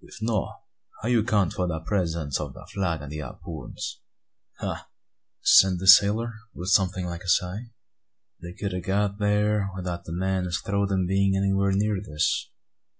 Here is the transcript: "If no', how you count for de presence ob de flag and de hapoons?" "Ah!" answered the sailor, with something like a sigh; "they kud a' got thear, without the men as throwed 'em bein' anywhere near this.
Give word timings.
"If 0.00 0.18
no', 0.20 0.52
how 1.00 1.08
you 1.08 1.22
count 1.22 1.52
for 1.52 1.68
de 1.68 1.78
presence 1.78 2.40
ob 2.40 2.54
de 2.54 2.66
flag 2.66 3.02
and 3.02 3.12
de 3.12 3.18
hapoons?" 3.18 4.00
"Ah!" 4.58 4.88
answered 5.62 5.78
the 5.78 5.86
sailor, 5.86 6.32
with 6.52 6.70
something 6.70 7.06
like 7.06 7.22
a 7.22 7.28
sigh; 7.28 7.70
"they 8.42 8.52
kud 8.52 8.74
a' 8.74 8.80
got 8.80 9.20
thear, 9.20 9.70
without 9.76 10.02
the 10.04 10.12
men 10.12 10.44
as 10.48 10.58
throwed 10.58 10.90
'em 10.90 11.06
bein' 11.06 11.36
anywhere 11.36 11.70
near 11.70 12.00
this. 12.02 12.50